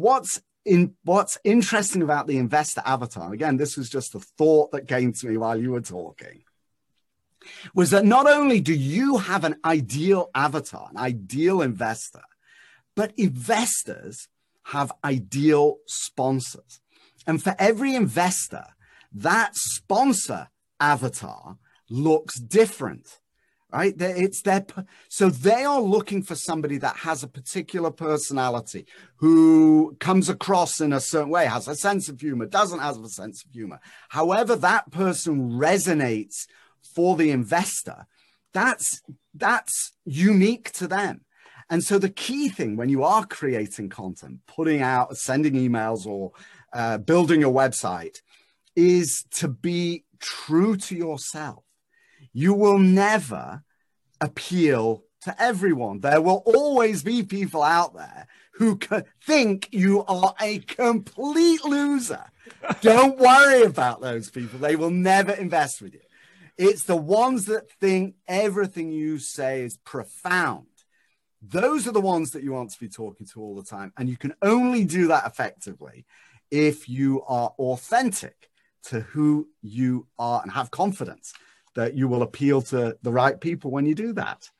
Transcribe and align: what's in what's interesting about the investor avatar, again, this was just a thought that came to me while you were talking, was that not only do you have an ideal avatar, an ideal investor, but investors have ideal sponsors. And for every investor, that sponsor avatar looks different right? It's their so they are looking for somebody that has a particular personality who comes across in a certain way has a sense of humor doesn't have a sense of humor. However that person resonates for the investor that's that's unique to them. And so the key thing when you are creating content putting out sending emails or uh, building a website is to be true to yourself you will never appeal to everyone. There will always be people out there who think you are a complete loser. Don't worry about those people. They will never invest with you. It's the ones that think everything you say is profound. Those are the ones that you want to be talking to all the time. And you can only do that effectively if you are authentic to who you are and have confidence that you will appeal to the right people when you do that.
what's 0.00 0.40
in 0.64 0.94
what's 1.04 1.38
interesting 1.44 2.02
about 2.02 2.26
the 2.26 2.38
investor 2.38 2.82
avatar, 2.86 3.32
again, 3.32 3.56
this 3.56 3.76
was 3.76 3.90
just 3.90 4.14
a 4.14 4.20
thought 4.20 4.72
that 4.72 4.88
came 4.88 5.12
to 5.12 5.26
me 5.26 5.36
while 5.36 5.60
you 5.60 5.72
were 5.72 5.80
talking, 5.80 6.42
was 7.74 7.90
that 7.90 8.04
not 8.04 8.26
only 8.26 8.60
do 8.60 8.74
you 8.74 9.18
have 9.18 9.44
an 9.44 9.56
ideal 9.64 10.30
avatar, 10.34 10.88
an 10.90 10.96
ideal 10.96 11.60
investor, 11.60 12.22
but 12.96 13.12
investors 13.16 14.28
have 14.64 14.92
ideal 15.04 15.78
sponsors. 15.86 16.80
And 17.26 17.42
for 17.42 17.54
every 17.58 17.94
investor, 17.94 18.64
that 19.12 19.54
sponsor 19.54 20.48
avatar 20.80 21.58
looks 21.90 22.36
different 22.36 23.18
right? 23.74 24.00
It's 24.00 24.42
their 24.42 24.64
so 25.08 25.28
they 25.28 25.64
are 25.64 25.80
looking 25.80 26.22
for 26.22 26.36
somebody 26.36 26.78
that 26.78 26.96
has 26.98 27.24
a 27.24 27.28
particular 27.28 27.90
personality 27.90 28.86
who 29.16 29.96
comes 29.98 30.28
across 30.28 30.80
in 30.80 30.92
a 30.92 31.00
certain 31.00 31.30
way 31.30 31.46
has 31.46 31.66
a 31.66 31.74
sense 31.74 32.08
of 32.08 32.20
humor 32.20 32.46
doesn't 32.46 32.78
have 32.78 33.02
a 33.02 33.08
sense 33.08 33.44
of 33.44 33.50
humor. 33.50 33.80
However 34.10 34.54
that 34.56 34.92
person 34.92 35.50
resonates 35.50 36.46
for 36.94 37.16
the 37.16 37.32
investor 37.32 38.06
that's 38.52 39.02
that's 39.34 39.92
unique 40.04 40.70
to 40.72 40.86
them. 40.86 41.22
And 41.68 41.82
so 41.82 41.98
the 41.98 42.10
key 42.10 42.48
thing 42.48 42.76
when 42.76 42.88
you 42.88 43.02
are 43.02 43.26
creating 43.26 43.88
content 43.88 44.38
putting 44.46 44.82
out 44.82 45.16
sending 45.16 45.54
emails 45.54 46.06
or 46.06 46.30
uh, 46.72 46.98
building 46.98 47.42
a 47.42 47.50
website 47.50 48.18
is 48.76 49.24
to 49.32 49.48
be 49.48 50.04
true 50.20 50.76
to 50.76 50.94
yourself 50.94 51.63
you 52.34 52.52
will 52.52 52.78
never 52.78 53.62
appeal 54.20 55.04
to 55.22 55.42
everyone. 55.42 56.00
There 56.00 56.20
will 56.20 56.42
always 56.44 57.02
be 57.02 57.22
people 57.22 57.62
out 57.62 57.94
there 57.94 58.26
who 58.54 58.78
think 59.26 59.68
you 59.72 60.04
are 60.04 60.34
a 60.40 60.58
complete 60.58 61.64
loser. 61.64 62.24
Don't 62.82 63.18
worry 63.18 63.62
about 63.62 64.00
those 64.00 64.30
people. 64.30 64.58
They 64.58 64.76
will 64.76 64.90
never 64.90 65.32
invest 65.32 65.80
with 65.80 65.94
you. 65.94 66.00
It's 66.58 66.84
the 66.84 66.96
ones 66.96 67.46
that 67.46 67.70
think 67.80 68.16
everything 68.28 68.92
you 68.92 69.18
say 69.18 69.62
is 69.62 69.78
profound. 69.78 70.66
Those 71.42 71.86
are 71.86 71.92
the 71.92 72.00
ones 72.00 72.30
that 72.32 72.42
you 72.42 72.52
want 72.52 72.70
to 72.70 72.80
be 72.80 72.88
talking 72.88 73.26
to 73.28 73.40
all 73.40 73.56
the 73.56 73.64
time. 73.64 73.92
And 73.96 74.08
you 74.08 74.16
can 74.16 74.34
only 74.42 74.84
do 74.84 75.08
that 75.08 75.26
effectively 75.26 76.04
if 76.50 76.88
you 76.88 77.22
are 77.22 77.52
authentic 77.58 78.50
to 78.84 79.00
who 79.00 79.48
you 79.62 80.06
are 80.18 80.42
and 80.42 80.52
have 80.52 80.70
confidence 80.70 81.32
that 81.74 81.94
you 81.94 82.08
will 82.08 82.22
appeal 82.22 82.62
to 82.62 82.96
the 83.02 83.12
right 83.12 83.40
people 83.40 83.70
when 83.70 83.86
you 83.86 83.94
do 83.94 84.12
that. 84.14 84.50